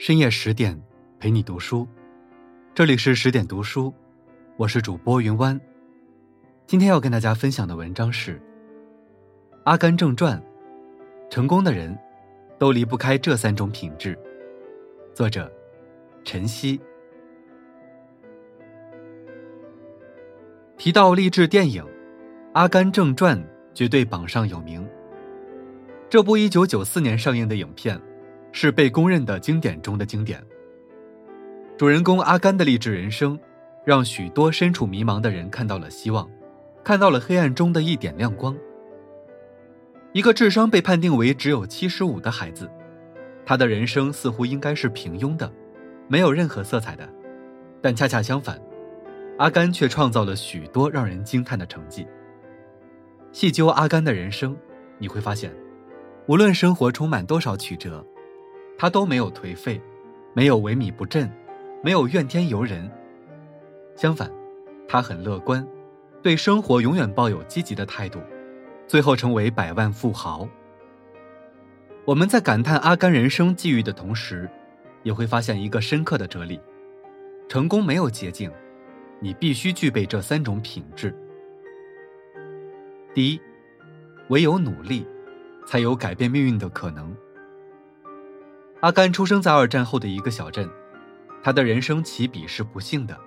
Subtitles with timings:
[0.00, 0.80] 深夜十点，
[1.18, 1.84] 陪你读书。
[2.72, 3.92] 这里是十点读书，
[4.56, 5.60] 我是主播云湾。
[6.68, 8.36] 今天要跟大家分享的文章是
[9.64, 10.40] 《阿甘正传》，
[11.28, 11.98] 成功的人
[12.60, 14.16] 都离不开这三种品质。
[15.12, 15.52] 作者：
[16.22, 16.80] 晨曦。
[20.76, 21.82] 提到励志电影，
[22.52, 23.36] 《阿甘正传》
[23.74, 24.88] 绝对榜上有名。
[26.08, 28.00] 这部一九九四年上映的影片。
[28.52, 30.42] 是被公认的经典中的经典。
[31.76, 33.38] 主人公阿甘的励志人生，
[33.84, 36.28] 让许多身处迷茫的人看到了希望，
[36.82, 38.56] 看到了黑暗中的一点亮光。
[40.12, 42.68] 一个智商被判定为只有七十五的孩子，
[43.46, 45.52] 他的人生似乎应该是平庸的，
[46.08, 47.08] 没有任何色彩的，
[47.80, 48.60] 但恰恰相反，
[49.36, 52.06] 阿甘却创造了许多让人惊叹的成绩。
[53.30, 54.56] 细究阿甘的人生，
[54.98, 55.52] 你会发现，
[56.26, 58.04] 无论生活充满多少曲折。
[58.78, 59.80] 他都没有颓废，
[60.34, 61.28] 没有萎靡不振，
[61.82, 62.88] 没有怨天尤人。
[63.96, 64.30] 相反，
[64.86, 65.66] 他很乐观，
[66.22, 68.20] 对生活永远抱有积极的态度，
[68.86, 70.48] 最后成为百万富豪。
[72.04, 74.48] 我们在感叹阿甘人生际遇的同时，
[75.02, 76.60] 也会发现一个深刻的哲理：
[77.48, 78.48] 成功没有捷径，
[79.18, 81.12] 你必须具备这三种品质。
[83.12, 83.40] 第一，
[84.28, 85.04] 唯有努力，
[85.66, 87.12] 才有改变命运的可能。
[88.80, 90.70] 阿甘出生在二战后的一个小镇，
[91.42, 93.18] 他的人生起笔是不幸的，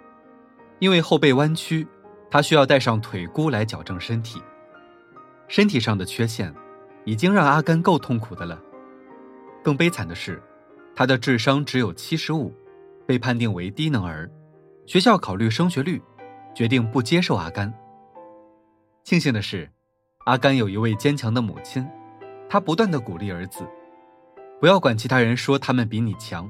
[0.79, 1.85] 因为后背弯曲，
[2.29, 4.41] 他需要带上腿箍来矫正身体。
[5.49, 6.55] 身体上的缺陷，
[7.03, 8.61] 已经让阿甘够痛苦的了。
[9.61, 10.41] 更悲惨的是，
[10.95, 12.53] 他的智商只有七十五，
[13.05, 14.31] 被判定为低能儿。
[14.85, 16.01] 学校考虑升学率，
[16.55, 17.73] 决定不接受阿甘。
[19.03, 19.69] 庆幸的是，
[20.25, 21.85] 阿甘有一位坚强的母亲，
[22.47, 23.67] 她不断的鼓励儿子。
[24.61, 26.47] 不要管其他人说他们比你强。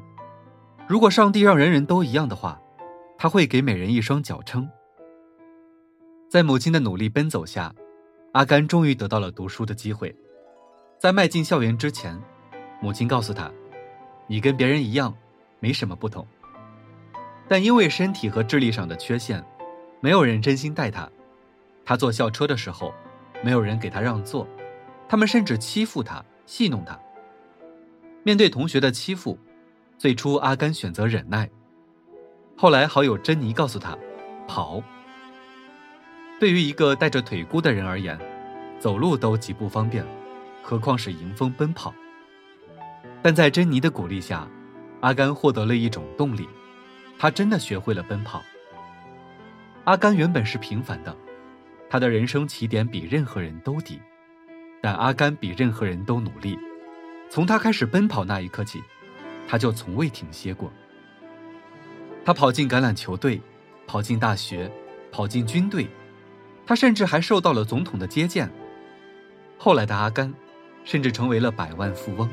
[0.86, 2.62] 如果上帝让人人都一样的话，
[3.18, 4.70] 他会给每人一双脚撑。
[6.30, 7.74] 在母亲的努力奔走下，
[8.34, 10.14] 阿甘终于得到了读书的机会。
[11.00, 12.22] 在迈进校园之前，
[12.82, 13.50] 母亲告诉他
[14.28, 15.16] ：“你跟别人一样，
[15.62, 16.28] 没什么不同。”
[17.48, 19.42] 但因为身体和智力上的缺陷，
[20.02, 21.10] 没有人真心待他。
[21.86, 22.94] 他坐校车的时候，
[23.42, 24.46] 没有人给他让座，
[25.08, 27.00] 他们甚至欺负他、戏弄他。
[28.24, 29.38] 面对同学的欺负，
[29.98, 31.50] 最初阿甘选择忍耐。
[32.56, 33.98] 后来好友珍妮告诉他
[34.48, 34.82] ：“跑。”
[36.40, 38.20] 对于一个带着腿箍的人而言，
[38.80, 40.06] 走路都极不方便，
[40.62, 41.94] 何况是迎风奔跑。
[43.24, 44.48] 但在珍妮的鼓励下，
[45.00, 46.48] 阿甘获得了一种动力，
[47.18, 48.44] 他真的学会了奔跑。
[49.86, 51.16] 阿甘原本是平凡的，
[51.90, 54.00] 他的人生起点比任何人都低，
[54.80, 56.56] 但阿甘比任何人都努力。
[57.32, 58.84] 从他开始奔跑那一刻起，
[59.48, 60.70] 他就从未停歇过。
[62.26, 63.42] 他跑进橄榄球队，
[63.88, 64.70] 跑进大学，
[65.14, 65.88] 跑进军队，
[66.66, 68.52] 他甚至还受到了总统的接见。
[69.58, 70.34] 后来的阿甘，
[70.84, 72.30] 甚至成为了百万富翁。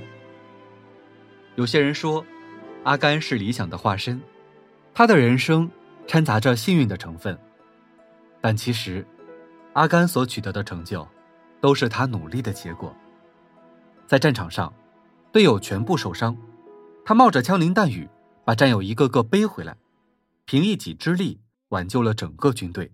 [1.55, 2.27] 有些人说，
[2.83, 4.21] 阿甘是理想的化身，
[4.93, 5.71] 他的人生
[6.09, 7.39] 掺杂着幸运的成分。
[8.41, 9.07] 但其实，
[9.75, 11.07] 阿甘所取得的成就，
[11.61, 12.93] 都是他努力的结果。
[14.05, 14.75] 在战场上。
[15.31, 16.37] 队友全部受伤，
[17.05, 18.09] 他冒着枪林弹雨
[18.45, 19.77] 把战友一个个背回来，
[20.47, 22.91] 凭一己之力挽救了整个军队。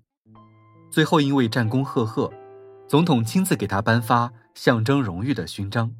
[0.91, 2.33] 最后因为战功赫赫，
[2.89, 5.93] 总统亲自给他颁发象征荣誉的勋章。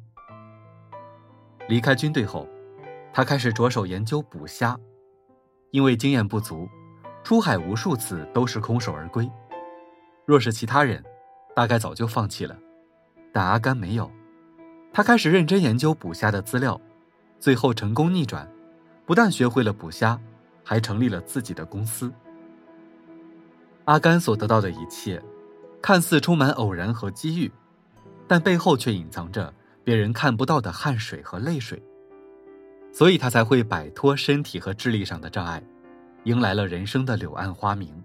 [1.69, 2.47] 离开军队后，
[3.13, 4.77] 他开始着手研究捕虾，
[5.71, 6.67] 因为经验不足，
[7.23, 9.29] 出海无数次都是空手而归。
[10.25, 11.03] 若是其他人，
[11.55, 12.57] 大概早就放弃了，
[13.31, 14.11] 但阿甘没有。
[14.95, 16.79] 他开始认真研究捕虾的资料，
[17.37, 18.49] 最后成功逆转，
[19.05, 20.17] 不但学会了捕虾，
[20.63, 22.09] 还成立了自己的公司。
[23.83, 25.21] 阿甘所得到的一切，
[25.81, 27.51] 看似充满偶然和机遇，
[28.25, 29.53] 但背后却隐藏着
[29.83, 31.83] 别人看不到的汗水和泪水。
[32.93, 35.61] 所以他才会摆脱身体和智力上的障碍，
[36.23, 38.01] 迎来了人生的柳暗花明。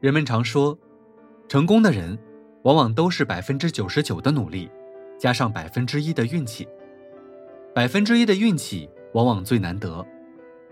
[0.00, 0.76] 人们常说，
[1.46, 2.18] 成功的人。
[2.66, 4.68] 往往都是百分之九十九的努力，
[5.16, 6.66] 加上百分之一的运气。
[7.72, 10.04] 百分之一的运气往往最难得，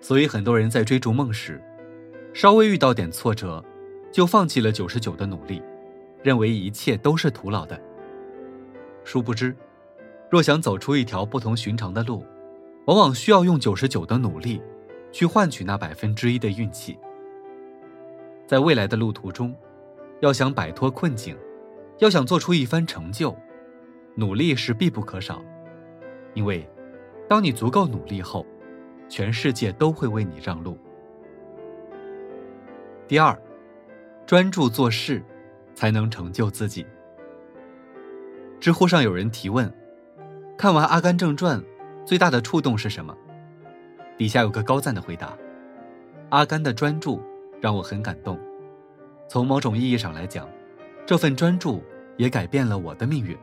[0.01, 1.63] 所以很多人在追逐梦时，
[2.33, 3.65] 稍微遇到点挫折，
[4.11, 5.63] 就放弃了九十九的努力，
[6.21, 7.81] 认为一切都是徒劳的。
[9.05, 9.55] 殊不知，
[10.29, 12.27] 若想走出一条不同寻常的路，
[12.87, 14.61] 往往需要用九十九的努力，
[15.13, 16.99] 去换取那百分之一的运气。
[18.49, 19.55] 在未来的路途中，
[20.19, 21.37] 要想摆脱困境。
[22.05, 23.35] 要想做出一番成就，
[24.15, 25.43] 努力是必不可少。
[26.35, 26.69] 因为，
[27.27, 28.45] 当你足够努力后，
[29.09, 30.77] 全世界都会为你让路。
[33.09, 33.35] 第二，
[34.27, 35.25] 专注做事，
[35.75, 36.85] 才能成就自己。
[38.61, 39.73] 知乎上有人提问：
[40.59, 41.59] 看完《阿甘正传》，
[42.05, 43.17] 最大的触动是什么？
[44.19, 45.35] 底下有个高赞的回答：
[46.29, 47.23] 阿甘的专注
[47.63, 48.39] 让我很感动。
[49.27, 50.47] 从某种意义上来讲，
[51.07, 51.83] 这份专注
[52.17, 53.37] 也改变了我的命运。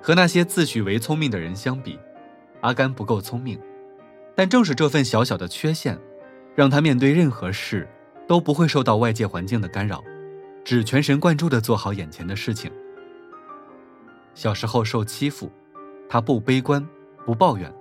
[0.00, 1.98] 和那些自诩为聪明的人相比，
[2.60, 3.60] 阿甘不够聪明，
[4.34, 5.98] 但正是这份小小的缺陷，
[6.54, 7.88] 让他面对任何事
[8.26, 10.02] 都不会受到外界环境的干扰，
[10.64, 12.70] 只全神贯注地做好眼前的事情。
[14.34, 15.50] 小时候受欺负，
[16.08, 16.86] 他不悲观，
[17.26, 17.72] 不抱怨，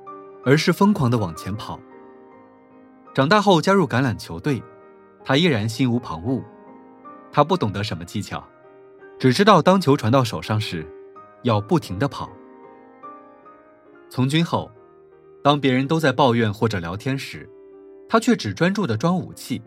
[0.43, 1.79] 而是疯狂地往前跑。
[3.13, 4.61] 长大后加入橄榄球队，
[5.23, 6.43] 他依然心无旁骛，
[7.31, 8.43] 他不懂得什么技巧，
[9.19, 10.85] 只知道当球传到手上时。
[11.43, 12.29] 要不停的跑。
[14.09, 14.69] 从军后，
[15.43, 17.47] 当别人都在抱怨或者聊天时，
[18.09, 19.61] 他却只专注的装武器，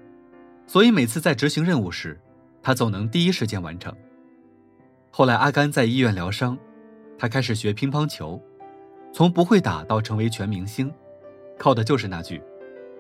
[0.67, 2.21] 所以每次在执行任务时，
[2.61, 3.95] 他总能第一时间完成。
[5.11, 6.59] 后来阿甘在医院疗伤，
[7.17, 8.43] 他开始学乒乓球，
[9.13, 10.93] 从不会打到成为全明星，
[11.57, 12.43] 靠的就是那句：“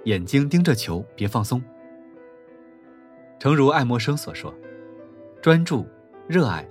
[0.06, 1.62] 眼睛盯着球，别放松。”
[3.38, 4.54] 诚如爱默生所说
[5.42, 5.86] ：“专注，
[6.30, 6.64] 热爱。”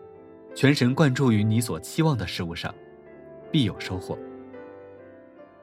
[0.55, 2.73] 全神贯注于你所期望的事物上，
[3.51, 4.17] 必有收获。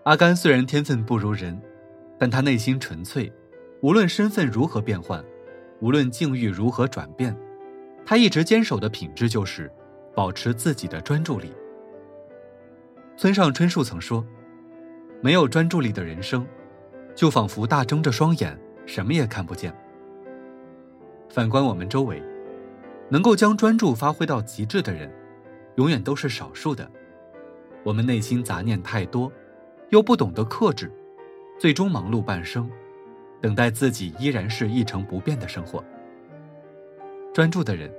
[0.04, 1.60] 阿甘虽然天分不如人，
[2.16, 3.30] 但他内心纯粹，
[3.82, 5.22] 无论身份如何变换，
[5.80, 7.36] 无论境遇如何转变，
[8.06, 9.70] 他一直坚守的品质就是
[10.14, 11.52] 保持自己的专注力。
[13.16, 14.24] 村上春树曾说
[15.20, 16.46] ：“没有专注力的人生，
[17.14, 18.56] 就仿佛大睁着双眼，
[18.86, 19.74] 什么也看不见。”
[21.28, 22.22] 反观我们周围。
[23.08, 25.12] 能够将专注发挥到极致的人，
[25.76, 26.90] 永远都是少数的。
[27.84, 29.30] 我们内心杂念太多，
[29.90, 30.90] 又不懂得克制，
[31.58, 32.68] 最终忙碌半生，
[33.40, 35.84] 等待自己依然是一成不变的生活。
[37.32, 37.92] 专注的人，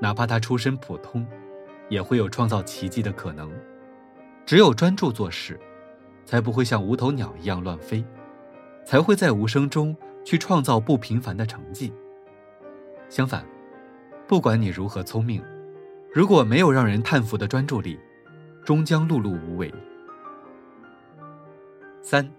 [0.00, 1.24] 哪怕他出身普通，
[1.88, 3.48] 也会有创造奇迹的可能。
[4.44, 5.60] 只有专注做事，
[6.24, 8.04] 才不会像无头鸟一样乱飞，
[8.84, 11.92] 才会在无声中去创造不平凡的成绩。
[13.08, 13.44] 相反。
[14.30, 15.42] 不管你如何聪明，
[16.14, 17.98] 如果没有让人叹服的专注力，
[18.64, 19.74] 终将碌碌无为。
[22.00, 22.30] 三，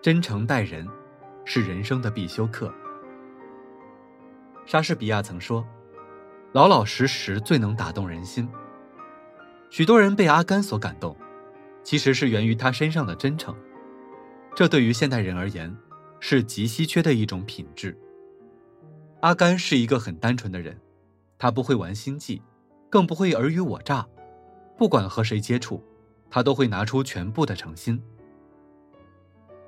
[0.00, 0.84] 真诚待人，
[1.44, 2.74] 是人生的必修课。
[4.66, 5.64] 莎士比亚曾说
[6.50, 8.48] ：“老老实实最能打动人心。”
[9.70, 11.16] 许多人被阿甘所感动，
[11.84, 13.54] 其实是源于他身上的真诚。
[14.56, 15.72] 这对于现代人而言，
[16.18, 17.96] 是极稀缺的一种品质。
[19.20, 20.76] 阿甘是一个很单纯的人。
[21.42, 22.40] 他不会玩心计，
[22.88, 24.06] 更不会尔虞我诈。
[24.78, 25.82] 不管和谁接触，
[26.30, 28.00] 他都会拿出全部的诚心。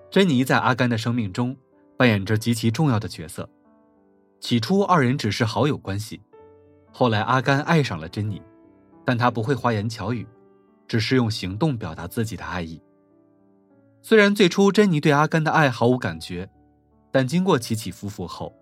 [0.08, 1.56] 珍妮在阿甘的生命中
[1.96, 3.50] 扮演着极其重要的角色。
[4.38, 6.22] 起初，二人只是好友关系，
[6.92, 8.40] 后来阿甘爱上了珍妮，
[9.04, 10.24] 但他不会花言巧语，
[10.86, 12.80] 只是用行动表达自己的爱意。
[14.00, 16.48] 虽然最初珍妮对阿甘的爱毫无感觉，
[17.10, 18.54] 但经过起起伏伏后，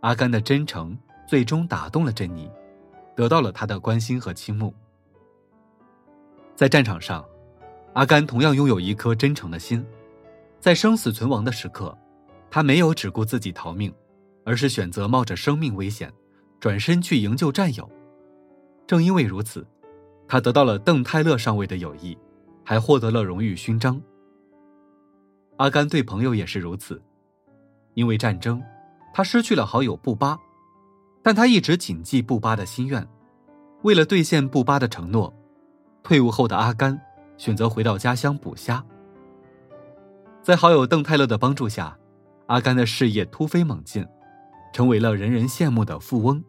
[0.00, 0.96] 阿甘的真诚。
[1.26, 2.50] 最终打动了珍妮，
[3.14, 4.74] 得到了他的关心和倾慕。
[6.54, 7.24] 在战场上，
[7.94, 9.84] 阿甘同样拥有一颗真诚的心，
[10.60, 11.96] 在生死存亡的时刻，
[12.50, 13.92] 他没有只顾自己逃命，
[14.44, 16.12] 而是选择冒着生命危险，
[16.60, 17.90] 转身去营救战友。
[18.86, 19.66] 正因为如此，
[20.28, 22.16] 他得到了邓泰勒上尉的友谊，
[22.64, 24.00] 还获得了荣誉勋章。
[25.56, 27.00] 阿甘对朋友也是如此，
[27.94, 28.62] 因为战争，
[29.12, 30.38] 他失去了好友布巴。
[31.24, 33.08] 但他一直谨记布巴的心愿，
[33.80, 35.32] 为了兑现布巴的承诺，
[36.02, 37.00] 退伍后的阿甘
[37.38, 38.84] 选择回到家乡捕虾。
[40.42, 41.96] 在好友邓泰勒的帮助下，
[42.48, 44.06] 阿甘的事业突飞猛进，
[44.74, 46.44] 成为了人人羡慕的富翁。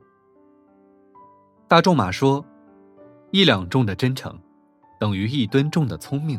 [1.70, 2.46] 大仲马说
[3.32, 4.38] ：“一两重的真诚，
[5.00, 6.38] 等于一吨重的聪明。”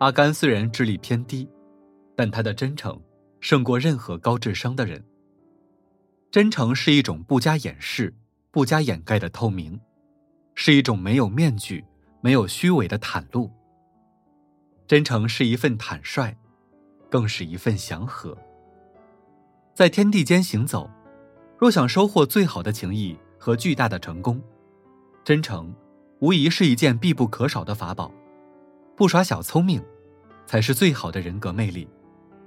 [0.00, 1.46] 阿甘虽然智力偏低，
[2.16, 2.98] 但他的真诚
[3.38, 5.04] 胜过任何高智商的人。
[6.30, 8.14] 真诚是一种不加掩饰、
[8.52, 9.80] 不加掩盖的透明，
[10.54, 11.84] 是一种没有面具、
[12.20, 13.50] 没有虚伪的袒露。
[14.86, 16.36] 真诚是一份坦率，
[17.10, 18.38] 更是一份祥和。
[19.74, 20.88] 在天地间行走，
[21.58, 24.40] 若想收获最好的情谊和巨大的成功，
[25.24, 25.74] 真诚
[26.20, 28.12] 无疑是一件必不可少的法宝。
[28.96, 29.82] 不耍小聪明，
[30.46, 31.88] 才是最好的人格魅力，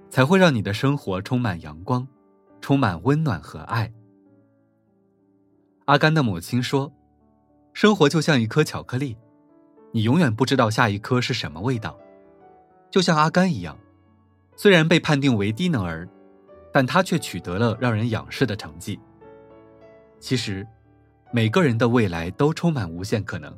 [0.09, 2.07] 才会让你的生活充满阳光。
[2.63, 3.91] 充满温暖和爱。
[5.83, 6.89] 阿甘的母亲说
[7.75, 9.17] ：“生活就像一颗巧克力，
[9.91, 11.99] 你永远不知道下一颗是什么味道。
[12.89, 13.77] 就像阿甘一样，
[14.55, 16.07] 虽然被判定为低能儿，
[16.71, 18.97] 但他却取得了让人仰视的成绩。
[20.21, 20.65] 其实，
[21.33, 23.53] 每个人的未来都充满无限可能，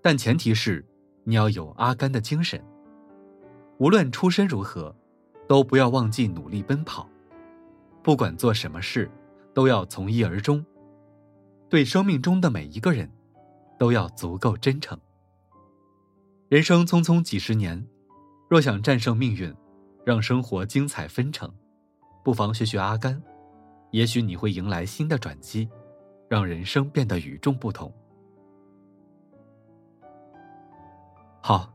[0.00, 0.82] 但前提是
[1.24, 2.58] 你要有阿甘的精神。
[3.76, 4.96] 无论出身如何，
[5.46, 7.06] 都不要忘记努力奔跑。
[8.02, 9.10] 不管做什么事，
[9.54, 10.64] 都要从一而终。
[11.68, 13.10] 对生命中的每一个人，
[13.78, 14.98] 都要足够真诚。
[16.48, 17.86] 人生匆匆几十年。
[18.48, 19.54] 若想战胜命运，
[20.04, 21.48] 让生活精彩纷呈，
[22.24, 23.22] 不妨学学阿甘，
[23.92, 25.68] 也许你会迎来新的转机，
[26.28, 27.94] 让人生变得与众不同。
[31.40, 31.72] 好，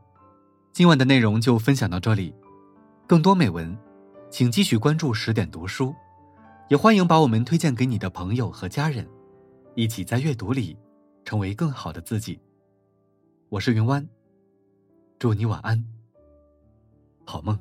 [0.70, 2.34] 今晚的内容就分享到这里，
[3.06, 3.74] 更多美文，
[4.28, 5.94] 请继续关注十点读书，
[6.68, 9.08] 也欢迎把我们推荐给你的朋友和家人，
[9.76, 10.76] 一起在阅读里
[11.24, 12.40] 成为更好的自己。
[13.48, 14.04] 我是云湾，
[15.16, 15.84] 祝你晚安。
[17.24, 17.56] 好梦。